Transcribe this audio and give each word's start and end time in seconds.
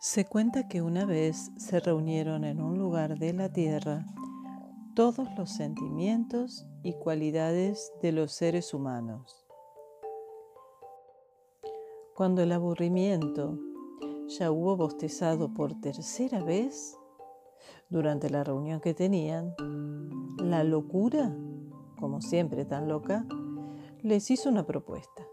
Se 0.00 0.24
cuenta 0.24 0.68
que 0.68 0.80
una 0.80 1.04
vez 1.04 1.50
se 1.56 1.80
reunieron 1.80 2.44
en 2.44 2.60
un 2.60 2.78
lugar 2.78 3.18
de 3.18 3.32
la 3.32 3.52
tierra 3.52 4.06
todos 4.94 5.28
los 5.36 5.50
sentimientos 5.50 6.64
y 6.84 6.92
cualidades 6.92 7.92
de 8.00 8.12
los 8.12 8.30
seres 8.30 8.72
humanos. 8.72 9.44
Cuando 12.14 12.42
el 12.42 12.52
aburrimiento 12.52 13.58
ya 14.28 14.52
hubo 14.52 14.76
bostezado 14.76 15.52
por 15.52 15.80
tercera 15.80 16.44
vez, 16.44 16.96
durante 17.88 18.30
la 18.30 18.44
reunión 18.44 18.80
que 18.80 18.94
tenían, 18.94 19.52
la 20.38 20.62
locura, 20.62 21.36
como 21.98 22.20
siempre 22.20 22.64
tan 22.64 22.86
loca, 22.86 23.26
les 24.02 24.30
hizo 24.30 24.48
una 24.48 24.64
propuesta. 24.64 25.26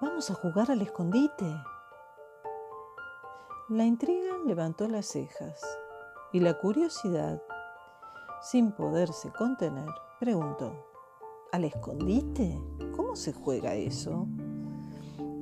Vamos 0.00 0.30
a 0.30 0.34
jugar 0.34 0.70
al 0.70 0.80
escondite. 0.80 1.44
La 3.70 3.84
intriga 3.84 4.38
levantó 4.46 4.88
las 4.88 5.04
cejas 5.04 5.60
y 6.32 6.40
la 6.40 6.58
curiosidad, 6.58 7.42
sin 8.40 8.72
poderse 8.72 9.30
contener, 9.30 9.90
preguntó, 10.18 10.72
¿Al 11.52 11.64
escondite? 11.64 12.58
¿Cómo 12.96 13.14
se 13.14 13.34
juega 13.34 13.74
eso? 13.74 14.26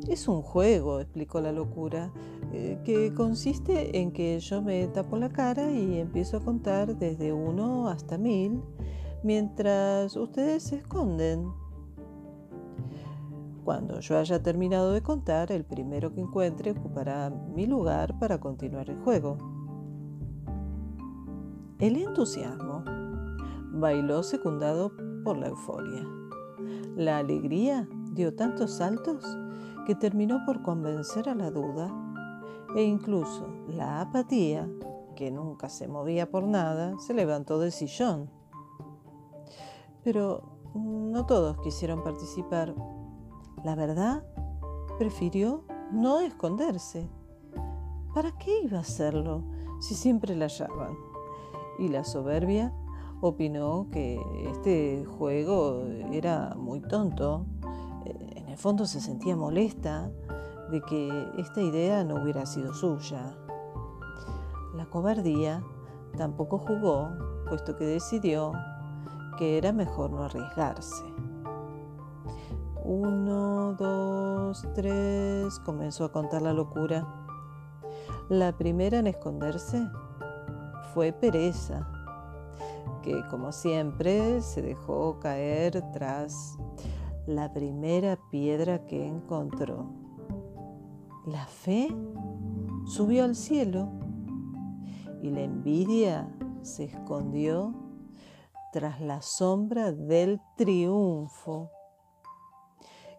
Es 0.08 0.26
un 0.26 0.42
juego, 0.42 0.98
explicó 0.98 1.40
la 1.40 1.52
locura, 1.52 2.12
eh, 2.52 2.80
que 2.84 3.14
consiste 3.14 3.96
en 4.00 4.10
que 4.10 4.40
yo 4.40 4.60
me 4.60 4.88
tapo 4.88 5.16
la 5.18 5.28
cara 5.28 5.70
y 5.70 6.00
empiezo 6.00 6.38
a 6.38 6.44
contar 6.44 6.96
desde 6.96 7.32
uno 7.32 7.88
hasta 7.88 8.18
mil 8.18 8.60
mientras 9.22 10.16
ustedes 10.16 10.64
se 10.64 10.76
esconden. 10.78 11.52
Cuando 13.66 13.98
yo 13.98 14.16
haya 14.16 14.40
terminado 14.40 14.92
de 14.92 15.02
contar, 15.02 15.50
el 15.50 15.64
primero 15.64 16.12
que 16.12 16.20
encuentre 16.20 16.70
ocupará 16.70 17.30
mi 17.30 17.66
lugar 17.66 18.16
para 18.20 18.38
continuar 18.38 18.88
el 18.88 19.00
juego. 19.00 19.38
El 21.80 21.96
entusiasmo 21.96 22.84
bailó 23.72 24.22
secundado 24.22 24.92
por 25.24 25.36
la 25.36 25.48
euforia. 25.48 26.06
La 26.94 27.18
alegría 27.18 27.88
dio 28.12 28.36
tantos 28.36 28.70
saltos 28.70 29.24
que 29.84 29.96
terminó 29.96 30.46
por 30.46 30.62
convencer 30.62 31.28
a 31.28 31.34
la 31.34 31.50
duda 31.50 31.92
e 32.76 32.84
incluso 32.84 33.48
la 33.66 34.00
apatía, 34.00 34.70
que 35.16 35.32
nunca 35.32 35.68
se 35.70 35.88
movía 35.88 36.30
por 36.30 36.44
nada, 36.44 36.96
se 37.00 37.14
levantó 37.14 37.58
del 37.58 37.72
sillón. 37.72 38.30
Pero 40.04 40.60
no 40.72 41.26
todos 41.26 41.58
quisieron 41.62 42.04
participar 42.04 42.72
la 43.66 43.74
verdad, 43.74 44.22
prefirió 44.96 45.64
no 45.90 46.20
esconderse. 46.20 47.10
¿Para 48.14 48.30
qué 48.38 48.62
iba 48.62 48.78
a 48.78 48.82
hacerlo 48.82 49.42
si 49.80 49.96
siempre 49.96 50.36
la 50.36 50.46
hallaban? 50.46 50.96
Y 51.80 51.88
la 51.88 52.04
soberbia 52.04 52.72
opinó 53.20 53.88
que 53.90 54.20
este 54.52 55.04
juego 55.18 55.82
era 56.12 56.54
muy 56.56 56.80
tonto. 56.80 57.44
Eh, 58.04 58.34
en 58.36 58.48
el 58.50 58.56
fondo 58.56 58.86
se 58.86 59.00
sentía 59.00 59.34
molesta 59.34 60.12
de 60.70 60.80
que 60.82 61.28
esta 61.36 61.60
idea 61.60 62.04
no 62.04 62.22
hubiera 62.22 62.46
sido 62.46 62.72
suya. 62.72 63.36
La 64.76 64.86
cobardía 64.86 65.60
tampoco 66.16 66.58
jugó, 66.58 67.08
puesto 67.48 67.76
que 67.76 67.84
decidió 67.84 68.52
que 69.36 69.58
era 69.58 69.72
mejor 69.72 70.12
no 70.12 70.22
arriesgarse. 70.22 71.04
Uno, 72.88 73.74
dos, 73.74 74.64
tres, 74.72 75.58
comenzó 75.64 76.04
a 76.04 76.12
contar 76.12 76.40
la 76.40 76.52
locura. 76.52 77.26
La 78.28 78.56
primera 78.56 79.00
en 79.00 79.08
esconderse 79.08 79.84
fue 80.94 81.12
Pereza, 81.12 81.90
que 83.02 83.24
como 83.28 83.50
siempre 83.50 84.40
se 84.40 84.62
dejó 84.62 85.18
caer 85.18 85.82
tras 85.92 86.56
la 87.26 87.52
primera 87.52 88.20
piedra 88.30 88.86
que 88.86 89.04
encontró. 89.04 89.90
La 91.26 91.44
fe 91.46 91.88
subió 92.84 93.24
al 93.24 93.34
cielo 93.34 93.88
y 95.22 95.30
la 95.30 95.40
envidia 95.40 96.32
se 96.62 96.84
escondió 96.84 97.74
tras 98.72 99.00
la 99.00 99.22
sombra 99.22 99.90
del 99.90 100.40
triunfo 100.56 101.72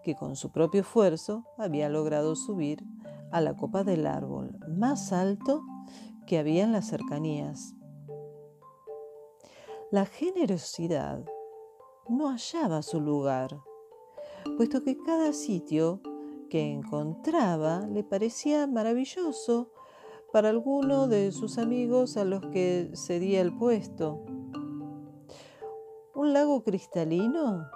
que 0.07 0.15
con 0.15 0.37
su 0.37 0.53
propio 0.53 0.79
esfuerzo 0.79 1.43
había 1.57 1.89
logrado 1.89 2.37
subir 2.37 2.81
a 3.29 3.41
la 3.41 3.57
copa 3.57 3.83
del 3.83 4.07
árbol 4.07 4.57
más 4.69 5.11
alto 5.11 5.65
que 6.25 6.37
había 6.37 6.63
en 6.63 6.71
las 6.71 6.87
cercanías. 6.87 7.75
La 9.91 10.05
generosidad 10.05 11.25
no 12.07 12.29
hallaba 12.29 12.83
su 12.83 13.01
lugar, 13.01 13.59
puesto 14.55 14.81
que 14.85 14.97
cada 14.97 15.33
sitio 15.33 15.99
que 16.49 16.71
encontraba 16.71 17.81
le 17.81 18.05
parecía 18.05 18.65
maravilloso 18.65 19.73
para 20.31 20.47
alguno 20.47 21.09
de 21.09 21.33
sus 21.33 21.57
amigos 21.57 22.15
a 22.15 22.23
los 22.23 22.45
que 22.53 22.93
cedía 22.95 23.41
el 23.41 23.53
puesto. 23.53 24.23
Un 26.15 26.31
lago 26.31 26.63
cristalino 26.63 27.67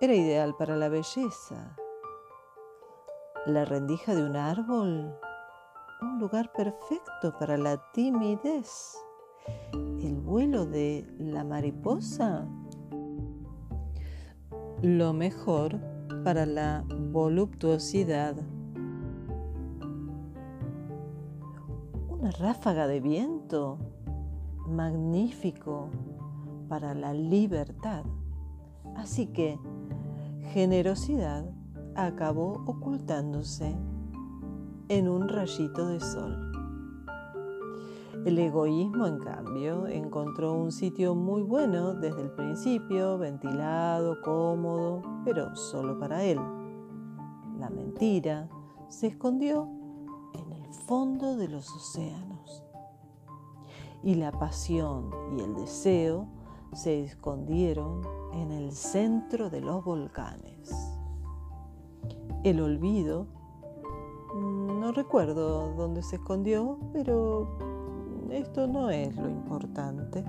era 0.00 0.14
ideal 0.14 0.54
para 0.56 0.76
la 0.76 0.88
belleza. 0.88 1.76
La 3.46 3.64
rendija 3.64 4.14
de 4.14 4.24
un 4.24 4.36
árbol, 4.36 5.16
un 6.02 6.18
lugar 6.18 6.52
perfecto 6.52 7.34
para 7.38 7.56
la 7.56 7.80
timidez. 7.92 8.98
El 9.72 10.20
vuelo 10.20 10.66
de 10.66 11.06
la 11.18 11.44
mariposa, 11.44 12.46
lo 14.82 15.12
mejor 15.14 15.78
para 16.24 16.44
la 16.44 16.84
voluptuosidad. 17.12 18.36
Una 22.08 22.30
ráfaga 22.32 22.86
de 22.86 23.00
viento, 23.00 23.78
magnífico 24.66 25.88
para 26.68 26.94
la 26.94 27.14
libertad. 27.14 28.04
Así 28.96 29.26
que 29.26 29.58
generosidad 30.52 31.44
acabó 31.94 32.62
ocultándose 32.66 33.76
en 34.88 35.08
un 35.08 35.28
rayito 35.28 35.88
de 35.88 36.00
sol. 36.00 36.52
El 38.24 38.38
egoísmo, 38.38 39.06
en 39.06 39.18
cambio, 39.20 39.86
encontró 39.86 40.52
un 40.52 40.72
sitio 40.72 41.14
muy 41.14 41.42
bueno 41.42 41.94
desde 41.94 42.22
el 42.22 42.30
principio, 42.32 43.18
ventilado, 43.18 44.20
cómodo, 44.22 45.02
pero 45.24 45.54
solo 45.54 45.96
para 45.98 46.24
él. 46.24 46.40
La 47.58 47.70
mentira 47.70 48.48
se 48.88 49.06
escondió 49.06 49.68
en 50.34 50.52
el 50.52 50.72
fondo 50.72 51.36
de 51.36 51.48
los 51.48 51.70
océanos. 51.70 52.64
Y 54.02 54.16
la 54.16 54.32
pasión 54.32 55.10
y 55.36 55.40
el 55.40 55.54
deseo 55.54 56.26
se 56.72 57.04
escondieron 57.04 58.00
en 58.32 58.50
el 58.52 58.72
centro 58.72 59.50
de 59.50 59.60
los 59.60 59.84
volcanes. 59.84 60.72
El 62.44 62.60
olvido, 62.60 63.26
mm, 64.34 64.80
no 64.80 64.92
recuerdo 64.92 65.74
dónde 65.74 66.02
se 66.02 66.16
escondió, 66.16 66.78
pero 66.92 67.58
esto 68.30 68.66
no 68.66 68.90
es 68.90 69.14
lo 69.16 69.28
importante. 69.28 70.24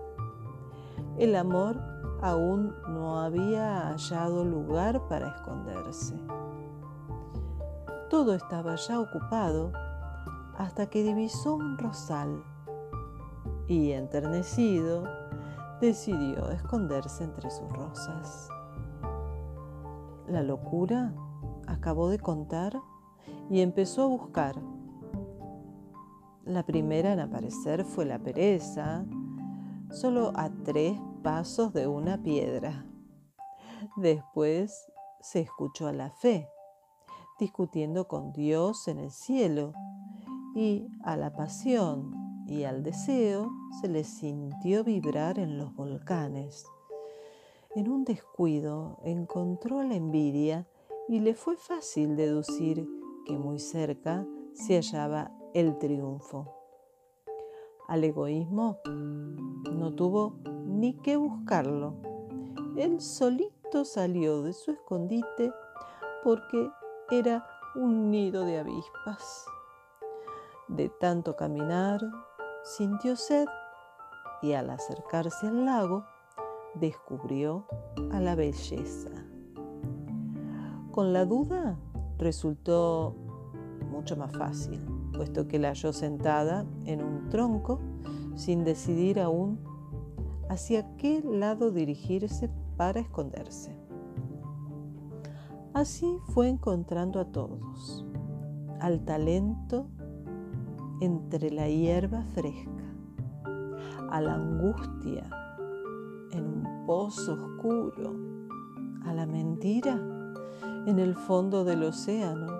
el 1.18 1.36
amor 1.36 1.78
aún 2.22 2.74
no 2.90 3.20
había 3.20 3.90
hallado 3.90 4.46
lugar 4.46 5.08
para 5.08 5.36
esconderse. 5.36 6.16
Todo 8.10 8.36
estaba 8.36 8.76
ya 8.76 9.00
ocupado 9.00 9.72
hasta 10.58 10.88
que 10.88 11.04
divisó 11.04 11.56
un 11.56 11.78
rosal 11.78 12.44
y, 13.68 13.92
enternecido, 13.92 15.04
decidió 15.82 16.50
esconderse 16.52 17.24
entre 17.24 17.50
sus 17.50 17.68
rosas. 17.70 18.50
La 20.28 20.44
locura 20.44 21.14
acabó 21.68 22.10
de 22.10 22.20
contar 22.20 22.80
y 23.50 23.62
empezó 23.62 24.04
a 24.04 24.08
buscar. 24.08 24.56
La 26.44 26.64
primera 26.64 27.14
en 27.14 27.20
aparecer 27.20 27.86
fue 27.86 28.06
la 28.06 28.20
pereza, 28.20 29.06
solo 29.90 30.32
a 30.36 30.50
tres 30.64 31.00
pasos 31.24 31.74
de 31.74 31.88
una 31.88 32.22
piedra. 32.22 32.86
Después 33.96 34.92
se 35.22 35.42
escuchó 35.42 35.88
a 35.88 35.92
la 35.94 36.12
fe, 36.12 36.48
discutiendo 37.40 38.08
con 38.08 38.32
Dios 38.32 38.88
en 38.88 39.00
el 39.00 39.12
cielo 39.12 39.74
y 40.56 40.88
a 41.04 41.18
la 41.18 41.34
pasión 41.34 42.14
y 42.48 42.64
al 42.64 42.84
deseo 42.84 43.52
se 43.82 43.88
le 43.88 44.04
sintió 44.04 44.84
vibrar 44.84 45.40
en 45.40 45.58
los 45.58 45.74
volcanes. 45.76 46.66
En 47.76 47.90
un 47.90 48.06
descuido 48.06 49.00
encontró 49.04 49.84
la 49.84 49.96
envidia 49.96 50.68
y 51.10 51.20
le 51.20 51.34
fue 51.34 51.58
fácil 51.58 52.16
deducir 52.16 52.88
que 53.26 53.38
muy 53.38 53.60
cerca 53.60 54.26
se 54.54 54.76
hallaba 54.76 55.32
el 55.54 55.78
triunfo. 55.78 56.54
Al 57.88 58.04
egoísmo 58.04 58.80
no 59.72 59.94
tuvo 59.94 60.38
ni 60.66 60.94
que 60.94 61.18
buscarlo. 61.18 61.96
Él 62.78 63.02
solito 63.02 63.86
salió 63.86 64.42
de 64.42 64.54
su 64.54 64.72
escondite 64.72 65.52
porque 66.24 66.70
era 67.12 67.46
un 67.76 68.10
nido 68.10 68.46
de 68.46 68.60
avispas. 68.60 69.46
De 70.68 70.90
tanto 70.90 71.36
caminar, 71.36 72.02
sintió 72.64 73.16
sed 73.16 73.46
y 74.42 74.54
al 74.54 74.70
acercarse 74.70 75.48
al 75.48 75.66
lago, 75.66 76.06
descubrió 76.76 77.66
a 78.12 78.20
la 78.20 78.36
belleza. 78.36 79.12
Con 80.92 81.14
la 81.14 81.26
duda 81.26 81.78
resultó 82.18 83.16
mucho 83.92 84.16
más 84.16 84.32
fácil, 84.36 84.84
puesto 85.14 85.48
que 85.48 85.60
la 85.60 85.70
halló 85.70 85.94
sentada 85.94 86.66
en 86.86 87.04
un 87.04 87.30
tronco 87.30 87.80
sin 88.36 88.64
decidir 88.64 89.20
aún 89.20 89.60
hacia 90.50 90.96
qué 90.98 91.22
lado 91.22 91.72
dirigirse 91.72 92.50
para 92.78 93.00
esconderse. 93.00 93.85
Así 95.76 96.22
fue 96.28 96.48
encontrando 96.48 97.20
a 97.20 97.26
todos, 97.26 98.06
al 98.80 99.04
talento 99.04 99.88
entre 101.02 101.52
la 101.52 101.68
hierba 101.68 102.24
fresca, 102.34 102.96
a 104.10 104.22
la 104.22 104.36
angustia 104.36 105.30
en 106.32 106.46
un 106.46 106.86
pozo 106.86 107.34
oscuro, 107.34 108.16
a 109.04 109.14
la 109.14 109.26
mentira 109.26 110.00
en 110.88 110.98
el 110.98 111.14
fondo 111.14 111.66
del 111.66 111.84
océano 111.84 112.54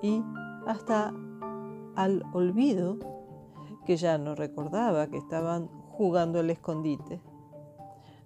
y 0.00 0.22
hasta 0.66 1.12
al 1.94 2.24
olvido 2.32 2.96
que 3.84 3.98
ya 3.98 4.16
no 4.16 4.34
recordaba 4.34 5.08
que 5.08 5.18
estaban 5.18 5.68
jugando 5.90 6.40
el 6.40 6.48
escondite. 6.48 7.20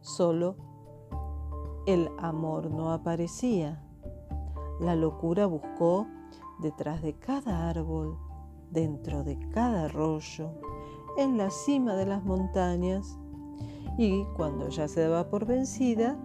Solo 0.03 0.55
el 1.87 2.09
amor 2.21 2.71
no 2.71 2.93
aparecía. 2.93 3.90
La 4.81 4.97
locura 4.97 5.45
buscó 5.45 6.07
detrás 6.59 7.03
de 7.03 7.13
cada 7.13 7.69
árbol, 7.69 8.17
dentro 8.71 9.23
de 9.25 9.39
cada 9.51 9.85
arroyo, 9.85 10.53
en 11.19 11.37
la 11.37 11.51
cima 11.51 11.95
de 11.97 12.07
las 12.07 12.25
montañas, 12.25 13.19
y 13.99 14.25
cuando 14.37 14.71
ya 14.71 14.89
se 14.89 15.03
daba 15.03 15.29
por 15.29 15.45
vencida, 15.45 16.17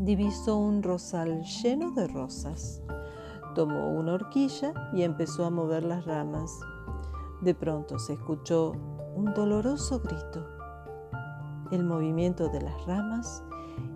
divisó 0.00 0.56
un 0.56 0.82
rosal 0.82 1.44
lleno 1.44 1.92
de 1.92 2.08
rosas. 2.08 2.82
Tomó 3.54 3.92
una 3.92 4.14
horquilla 4.14 4.74
y 4.92 5.02
empezó 5.02 5.44
a 5.44 5.50
mover 5.50 5.84
las 5.84 6.04
ramas. 6.04 6.58
De 7.42 7.54
pronto 7.54 8.00
se 8.00 8.14
escuchó 8.14 8.72
un 9.14 9.32
doloroso 9.34 10.00
grito. 10.00 10.44
El 11.70 11.84
movimiento 11.84 12.48
de 12.48 12.60
las 12.60 12.86
ramas 12.86 13.44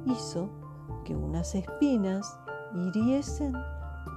hizo 0.07 0.49
que 1.05 1.17
unas 1.17 1.55
espinas 1.57 2.39
hiriesen 2.75 3.55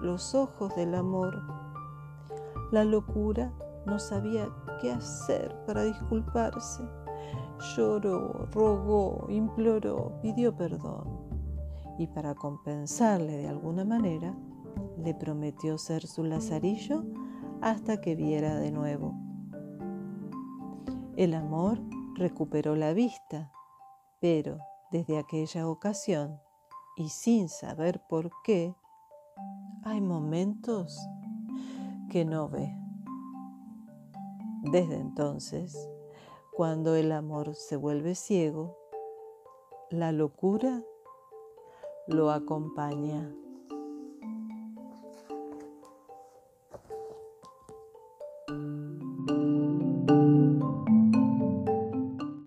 los 0.01 0.35
ojos 0.35 0.75
del 0.75 0.95
amor. 0.95 1.41
La 2.71 2.83
locura 2.83 3.51
no 3.85 3.99
sabía 3.99 4.49
qué 4.81 4.91
hacer 4.91 5.55
para 5.65 5.83
disculparse. 5.83 6.83
Lloró, 7.75 8.47
rogó, 8.51 9.27
imploró, 9.29 10.19
pidió 10.21 10.55
perdón. 10.55 11.07
Y 11.97 12.07
para 12.07 12.33
compensarle 12.33 13.37
de 13.37 13.47
alguna 13.47 13.85
manera, 13.85 14.35
le 14.97 15.13
prometió 15.13 15.77
ser 15.77 16.07
su 16.07 16.23
lazarillo 16.23 17.03
hasta 17.61 18.01
que 18.01 18.15
viera 18.15 18.55
de 18.55 18.71
nuevo. 18.71 19.13
El 21.15 21.33
amor 21.35 21.79
recuperó 22.15 22.75
la 22.75 22.93
vista, 22.93 23.51
pero 24.19 24.57
desde 24.91 25.17
aquella 25.17 25.67
ocasión, 25.67 26.39
y 26.95 27.09
sin 27.09 27.49
saber 27.49 28.01
por 28.07 28.31
qué, 28.43 28.75
hay 29.83 30.01
momentos 30.01 30.97
que 32.09 32.25
no 32.25 32.49
ve. 32.49 32.73
Desde 34.71 34.95
entonces, 34.95 35.89
cuando 36.53 36.95
el 36.95 37.11
amor 37.11 37.55
se 37.55 37.75
vuelve 37.75 38.15
ciego, 38.15 38.77
la 39.89 40.11
locura 40.11 40.83
lo 42.07 42.31
acompaña. 42.31 43.33